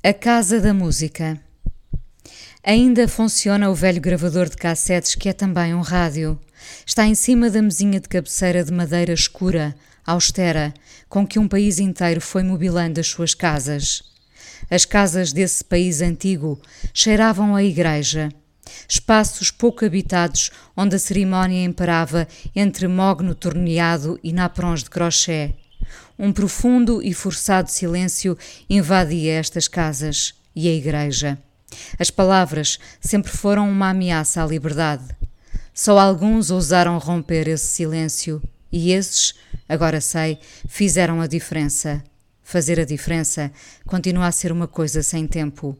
A 0.00 0.14
Casa 0.14 0.60
da 0.60 0.72
Música. 0.72 1.40
Ainda 2.62 3.08
funciona 3.08 3.68
o 3.68 3.74
velho 3.74 4.00
gravador 4.00 4.48
de 4.48 4.56
cassetes 4.56 5.16
que 5.16 5.28
é 5.28 5.32
também 5.32 5.74
um 5.74 5.80
rádio. 5.80 6.38
Está 6.86 7.04
em 7.04 7.16
cima 7.16 7.50
da 7.50 7.60
mesinha 7.60 7.98
de 7.98 8.08
cabeceira 8.08 8.62
de 8.62 8.72
madeira 8.72 9.12
escura, 9.12 9.74
austera, 10.06 10.72
com 11.08 11.26
que 11.26 11.40
um 11.40 11.48
país 11.48 11.80
inteiro 11.80 12.20
foi 12.20 12.44
mobilando 12.44 13.00
as 13.00 13.08
suas 13.08 13.34
casas. 13.34 14.04
As 14.70 14.84
casas 14.84 15.32
desse 15.32 15.64
país 15.64 16.00
antigo 16.00 16.62
cheiravam 16.94 17.56
a 17.56 17.64
igreja. 17.64 18.28
Espaços 18.88 19.50
pouco 19.50 19.84
habitados 19.84 20.52
onde 20.76 20.94
a 20.94 20.98
cerimónia 21.00 21.64
imperava 21.64 22.28
entre 22.54 22.86
mogno 22.86 23.34
torneado 23.34 24.16
e 24.22 24.32
naprons 24.32 24.84
de 24.84 24.90
crochê. 24.90 25.56
Um 26.18 26.32
profundo 26.32 27.02
e 27.02 27.12
forçado 27.14 27.70
silêncio 27.70 28.36
invadia 28.68 29.34
estas 29.34 29.68
casas 29.68 30.34
e 30.54 30.68
a 30.68 30.72
igreja. 30.72 31.38
As 31.98 32.10
palavras 32.10 32.78
sempre 33.00 33.30
foram 33.30 33.68
uma 33.70 33.90
ameaça 33.90 34.42
à 34.42 34.46
liberdade. 34.46 35.04
Só 35.72 35.98
alguns 35.98 36.50
ousaram 36.50 36.98
romper 36.98 37.46
esse 37.46 37.66
silêncio 37.66 38.42
e 38.72 38.92
esses, 38.92 39.34
agora 39.68 40.00
sei, 40.00 40.38
fizeram 40.66 41.20
a 41.20 41.26
diferença. 41.26 42.02
Fazer 42.42 42.80
a 42.80 42.84
diferença 42.84 43.52
continua 43.86 44.26
a 44.26 44.32
ser 44.32 44.50
uma 44.50 44.66
coisa 44.66 45.02
sem 45.02 45.26
tempo. 45.26 45.76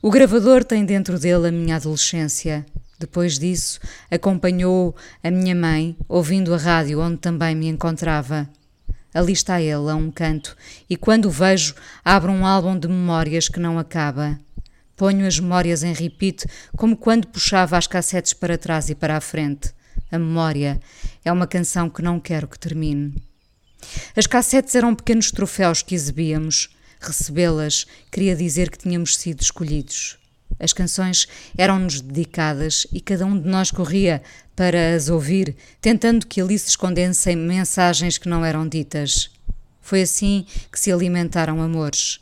O 0.00 0.10
gravador 0.10 0.64
tem 0.64 0.84
dentro 0.84 1.18
dele 1.18 1.48
a 1.48 1.52
minha 1.52 1.76
adolescência. 1.76 2.64
Depois 2.98 3.38
disso, 3.38 3.78
acompanhou 4.10 4.94
a 5.22 5.30
minha 5.30 5.54
mãe, 5.54 5.96
ouvindo 6.08 6.54
a 6.54 6.56
rádio 6.56 7.00
onde 7.00 7.18
também 7.18 7.54
me 7.54 7.68
encontrava. 7.68 8.48
Ali 9.16 9.32
está 9.32 9.62
ele, 9.62 9.90
a 9.90 9.94
um 9.94 10.10
canto, 10.10 10.54
e 10.90 10.94
quando 10.94 11.24
o 11.24 11.30
vejo, 11.30 11.74
abro 12.04 12.30
um 12.30 12.44
álbum 12.44 12.78
de 12.78 12.86
memórias 12.86 13.48
que 13.48 13.58
não 13.58 13.78
acaba. 13.78 14.38
Ponho 14.94 15.26
as 15.26 15.40
memórias 15.40 15.82
em 15.82 15.94
repeat, 15.94 16.44
como 16.76 16.94
quando 16.94 17.28
puxava 17.28 17.78
as 17.78 17.86
cassetes 17.86 18.34
para 18.34 18.58
trás 18.58 18.90
e 18.90 18.94
para 18.94 19.16
a 19.16 19.20
frente. 19.22 19.72
A 20.12 20.18
memória 20.18 20.78
é 21.24 21.32
uma 21.32 21.46
canção 21.46 21.88
que 21.88 22.02
não 22.02 22.20
quero 22.20 22.46
que 22.46 22.58
termine. 22.58 23.14
As 24.14 24.26
cassetes 24.26 24.74
eram 24.74 24.94
pequenos 24.94 25.30
troféus 25.30 25.80
que 25.80 25.94
exibíamos. 25.94 26.68
Recebê-las 27.00 27.86
queria 28.12 28.36
dizer 28.36 28.68
que 28.68 28.76
tínhamos 28.76 29.16
sido 29.16 29.40
escolhidos. 29.40 30.18
As 30.58 30.72
canções 30.72 31.26
eram-nos 31.56 32.00
dedicadas 32.00 32.86
e 32.92 33.00
cada 33.00 33.26
um 33.26 33.38
de 33.38 33.48
nós 33.48 33.70
corria 33.70 34.22
para 34.54 34.94
as 34.94 35.08
ouvir, 35.08 35.54
tentando 35.80 36.26
que 36.26 36.40
ali 36.40 36.58
se 36.58 36.70
escondessem 36.70 37.36
mensagens 37.36 38.18
que 38.18 38.28
não 38.28 38.44
eram 38.44 38.66
ditas. 38.66 39.30
Foi 39.80 40.02
assim 40.02 40.46
que 40.72 40.80
se 40.80 40.90
alimentaram 40.90 41.62
amores. 41.62 42.18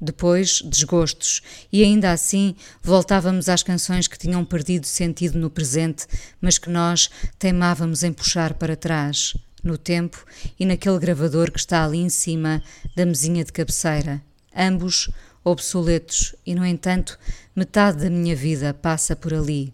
Depois, 0.00 0.62
desgostos, 0.64 1.42
e 1.70 1.82
ainda 1.82 2.12
assim 2.12 2.54
voltávamos 2.82 3.48
às 3.48 3.62
canções 3.62 4.06
que 4.06 4.18
tinham 4.18 4.44
perdido 4.44 4.86
sentido 4.86 5.38
no 5.38 5.50
presente, 5.50 6.06
mas 6.40 6.56
que 6.56 6.70
nós 6.70 7.10
teimávamos 7.38 8.02
em 8.02 8.12
puxar 8.12 8.54
para 8.54 8.76
trás, 8.76 9.36
no 9.62 9.76
tempo 9.76 10.24
e 10.58 10.64
naquele 10.64 10.98
gravador 10.98 11.50
que 11.50 11.58
está 11.58 11.84
ali 11.84 11.98
em 11.98 12.08
cima 12.08 12.62
da 12.96 13.04
mesinha 13.04 13.44
de 13.44 13.52
cabeceira. 13.52 14.22
Ambos 14.56 15.10
obsoletos, 15.44 16.34
e 16.44 16.54
no 16.54 16.64
entanto, 16.64 17.18
metade 17.54 18.04
da 18.04 18.10
minha 18.10 18.36
vida 18.36 18.74
passa 18.74 19.16
por 19.16 19.32
ali. 19.34 19.72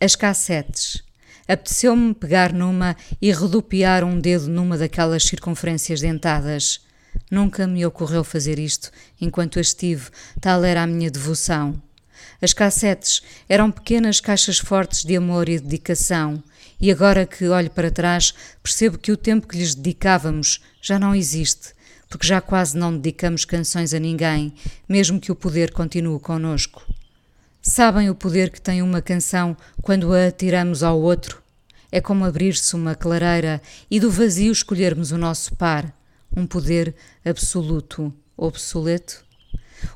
As 0.00 0.14
cassetes. 0.14 1.02
Apeteceu-me 1.46 2.14
pegar 2.14 2.52
numa 2.52 2.96
e 3.22 3.32
redupiar 3.32 4.04
um 4.04 4.20
dedo 4.20 4.48
numa 4.48 4.76
daquelas 4.76 5.24
circunferências 5.24 6.00
dentadas. 6.00 6.80
Nunca 7.30 7.66
me 7.66 7.84
ocorreu 7.86 8.22
fazer 8.22 8.58
isto 8.58 8.90
enquanto 9.20 9.58
estive, 9.58 10.10
tal 10.40 10.62
era 10.62 10.82
a 10.82 10.86
minha 10.86 11.10
devoção. 11.10 11.80
As 12.40 12.52
cassetes 12.52 13.22
eram 13.48 13.70
pequenas 13.70 14.20
caixas 14.20 14.58
fortes 14.58 15.04
de 15.04 15.16
amor 15.16 15.48
e 15.48 15.58
dedicação, 15.58 16.42
e 16.80 16.92
agora 16.92 17.26
que 17.26 17.48
olho 17.48 17.70
para 17.70 17.90
trás, 17.90 18.32
percebo 18.62 18.98
que 18.98 19.10
o 19.10 19.16
tempo 19.16 19.48
que 19.48 19.56
lhes 19.56 19.74
dedicávamos 19.74 20.60
já 20.80 20.98
não 20.98 21.14
existe, 21.14 21.72
porque 22.08 22.26
já 22.26 22.40
quase 22.40 22.76
não 22.76 22.96
dedicamos 22.96 23.44
canções 23.44 23.92
a 23.92 23.98
ninguém, 23.98 24.52
mesmo 24.88 25.20
que 25.20 25.30
o 25.30 25.36
poder 25.36 25.72
continue 25.72 26.18
conosco. 26.18 26.82
Sabem 27.60 28.08
o 28.08 28.14
poder 28.14 28.50
que 28.50 28.60
tem 28.60 28.80
uma 28.80 29.02
canção 29.02 29.56
quando 29.82 30.14
a 30.14 30.28
atiramos 30.28 30.82
ao 30.82 31.00
outro? 31.00 31.42
É 31.90 32.00
como 32.00 32.24
abrir-se 32.24 32.74
uma 32.74 32.94
clareira 32.94 33.60
e 33.90 34.00
do 34.00 34.10
vazio 34.10 34.52
escolhermos 34.52 35.10
o 35.12 35.18
nosso 35.18 35.54
par, 35.56 35.94
um 36.36 36.46
poder 36.46 36.94
absoluto, 37.24 38.12
obsoleto? 38.36 39.27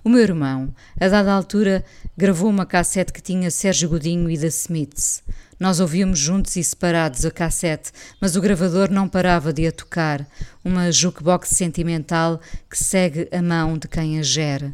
O 0.05 0.09
meu 0.09 0.21
irmão, 0.21 0.75
a 1.01 1.09
dada 1.09 1.33
altura, 1.33 1.85
gravou 2.17 2.51
uma 2.51 2.67
cassete 2.67 3.13
que 3.13 3.23
tinha 3.23 3.51
Sérgio 3.51 3.89
Godinho 3.89 4.31
e 4.31 4.37
da 4.37 4.47
Smiths. 4.47 5.23
Nós 5.59 5.79
ouvíamos 5.79 6.19
juntos 6.19 6.57
e 6.57 6.65
separados 6.65 7.25
a 7.25 7.31
cassete, 7.31 7.93
mas 8.21 8.35
o 8.35 8.41
gravador 8.41 8.91
não 8.91 9.09
parava 9.09 9.53
de 9.53 9.67
a 9.67 9.73
tocar, 9.73 10.27
uma 10.65 10.91
jukebox 10.91 11.51
sentimental 11.51 12.41
que 12.69 12.77
segue 12.77 13.29
a 13.31 13.41
mão 13.41 13.79
de 13.79 13.87
quem 13.87 14.19
a 14.19 14.23
gera. 14.23 14.73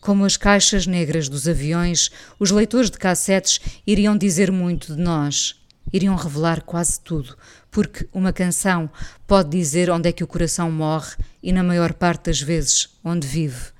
Como 0.00 0.24
as 0.24 0.36
caixas 0.36 0.86
negras 0.86 1.28
dos 1.28 1.48
aviões, 1.48 2.10
os 2.38 2.50
leitores 2.50 2.90
de 2.90 2.98
cassetes 2.98 3.60
iriam 3.86 4.16
dizer 4.16 4.52
muito 4.52 4.94
de 4.94 5.02
nós. 5.02 5.56
Iriam 5.92 6.14
revelar 6.14 6.62
quase 6.62 7.00
tudo, 7.00 7.36
porque 7.70 8.08
uma 8.12 8.32
canção 8.32 8.88
pode 9.26 9.50
dizer 9.50 9.90
onde 9.90 10.08
é 10.08 10.12
que 10.12 10.24
o 10.24 10.26
coração 10.26 10.70
morre 10.70 11.16
e, 11.42 11.52
na 11.52 11.62
maior 11.62 11.92
parte 11.92 12.26
das 12.26 12.40
vezes, 12.40 12.88
onde 13.04 13.26
vive, 13.26 13.72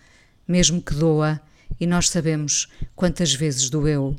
mesmo 0.47 0.83
que 0.83 0.95
doa, 0.95 1.41
e 1.81 1.87
nós 1.87 2.09
sabemos 2.09 2.69
quantas 2.95 3.35
vezes 3.35 3.69
doeu. 3.71 4.17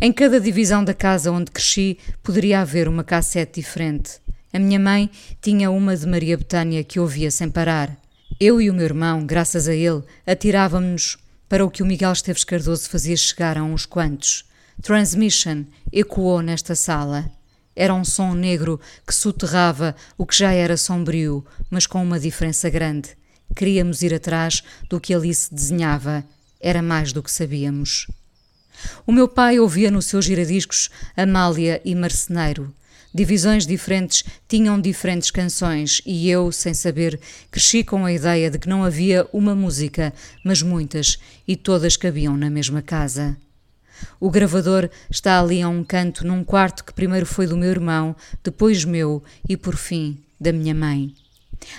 Em 0.00 0.12
cada 0.12 0.40
divisão 0.40 0.84
da 0.84 0.92
casa 0.92 1.32
onde 1.32 1.50
cresci 1.50 1.98
poderia 2.22 2.60
haver 2.60 2.86
uma 2.86 3.02
cassete 3.02 3.60
diferente. 3.60 4.20
A 4.52 4.58
minha 4.58 4.78
mãe 4.78 5.10
tinha 5.40 5.70
uma 5.70 5.96
de 5.96 6.06
Maria 6.06 6.36
Betânia 6.36 6.84
que 6.84 7.00
ouvia 7.00 7.30
sem 7.30 7.50
parar. 7.50 7.96
Eu 8.38 8.60
e 8.60 8.70
o 8.70 8.74
meu 8.74 8.84
irmão, 8.84 9.24
graças 9.24 9.66
a 9.68 9.74
ele, 9.74 10.02
atirávamos-nos 10.26 11.16
para 11.48 11.64
o 11.64 11.70
que 11.70 11.82
o 11.82 11.86
Miguel 11.86 12.12
Esteves 12.12 12.44
Cardoso 12.44 12.88
fazia 12.90 13.16
chegar 13.16 13.56
a 13.56 13.62
uns 13.62 13.86
quantos. 13.86 14.44
Transmission 14.82 15.64
ecoou 15.92 16.42
nesta 16.42 16.74
sala. 16.74 17.30
Era 17.74 17.94
um 17.94 18.04
som 18.04 18.34
negro 18.34 18.80
que 19.06 19.14
soterrava 19.14 19.94
o 20.18 20.26
que 20.26 20.36
já 20.36 20.52
era 20.52 20.76
sombrio, 20.76 21.44
mas 21.70 21.86
com 21.86 22.02
uma 22.02 22.20
diferença 22.20 22.68
grande. 22.68 23.16
Queríamos 23.54 24.02
ir 24.02 24.14
atrás 24.14 24.62
do 24.88 25.00
que 25.00 25.14
ali 25.14 25.34
se 25.34 25.54
desenhava. 25.54 26.24
Era 26.60 26.82
mais 26.82 27.12
do 27.12 27.22
que 27.22 27.30
sabíamos. 27.30 28.06
O 29.06 29.12
meu 29.12 29.28
pai 29.28 29.58
ouvia 29.58 29.90
nos 29.90 30.06
seus 30.06 30.24
giradiscos 30.24 30.90
Amália 31.16 31.80
e 31.84 31.94
Marceneiro. 31.94 32.74
Divisões 33.14 33.66
diferentes 33.66 34.24
tinham 34.46 34.78
diferentes 34.78 35.30
canções 35.30 36.02
e 36.04 36.28
eu, 36.28 36.52
sem 36.52 36.74
saber, 36.74 37.18
cresci 37.50 37.82
com 37.82 38.04
a 38.04 38.12
ideia 38.12 38.50
de 38.50 38.58
que 38.58 38.68
não 38.68 38.84
havia 38.84 39.26
uma 39.32 39.54
música, 39.54 40.12
mas 40.44 40.60
muitas, 40.60 41.18
e 41.48 41.56
todas 41.56 41.96
cabiam 41.96 42.36
na 42.36 42.50
mesma 42.50 42.82
casa. 42.82 43.34
O 44.20 44.30
gravador 44.30 44.90
está 45.10 45.40
ali 45.40 45.62
a 45.62 45.68
um 45.68 45.82
canto 45.82 46.26
num 46.26 46.44
quarto 46.44 46.84
que 46.84 46.92
primeiro 46.92 47.24
foi 47.24 47.46
do 47.46 47.56
meu 47.56 47.70
irmão, 47.70 48.14
depois 48.44 48.84
meu 48.84 49.22
e, 49.48 49.56
por 49.56 49.76
fim, 49.76 50.18
da 50.38 50.52
minha 50.52 50.74
mãe. 50.74 51.14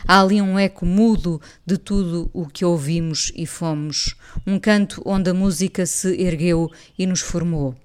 Há 0.08 0.22
ali 0.22 0.42
um 0.42 0.58
eco 0.58 0.86
mudo 0.86 1.42
de 1.66 1.78
tudo 1.78 2.30
o 2.34 2.46
que 2.46 2.66
ouvimos 2.66 3.32
e 3.36 3.46
fomos, 3.46 4.16
um 4.46 4.60
canto 4.60 5.02
onde 5.06 5.30
a 5.30 5.34
música 5.34 5.86
se 5.86 6.20
ergueu 6.22 6.72
e 6.98 7.06
nos 7.06 7.22
formou. 7.22 7.76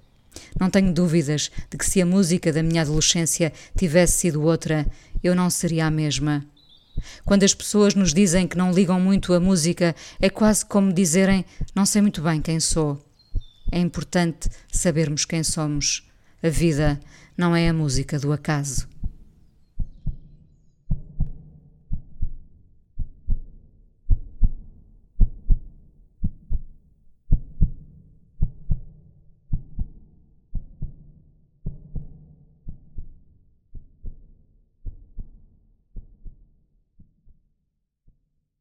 Não 0.59 0.71
tenho 0.71 0.93
dúvidas 0.93 1.51
de 1.71 1.77
que 1.77 1.87
se 1.87 2.01
a 2.01 2.07
música 2.07 2.53
da 2.53 2.63
minha 2.63 2.83
adolescência 2.83 3.53
tivesse 3.77 4.19
sido 4.19 4.43
outra, 4.43 4.87
eu 5.23 5.35
não 5.35 5.51
seria 5.51 5.87
a 5.87 5.91
mesma. 5.91 6.45
Quando 7.25 7.43
as 7.43 7.55
pessoas 7.55 7.95
nos 7.95 8.13
dizem 8.13 8.47
que 8.47 8.57
não 8.57 8.73
ligam 8.73 9.01
muito 9.01 9.33
a 9.33 9.41
música, 9.41 9.95
é 10.21 10.31
quase 10.31 10.65
como 10.65 10.93
dizerem 10.93 11.45
não 11.75 11.87
sei 11.87 12.03
muito 12.03 12.23
bem 12.23 12.41
quem 12.41 12.61
sou. 12.61 13.03
É 13.71 13.79
importante 13.79 14.49
sabermos 14.71 15.25
quem 15.25 15.43
somos. 15.43 16.07
A 16.43 16.49
vida 16.49 17.01
não 17.37 17.57
é 17.57 17.69
a 17.69 17.73
música 17.73 18.19
do 18.19 18.33
acaso. 18.33 18.92